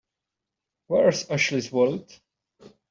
[0.87, 2.19] Where's Ashley's wallet?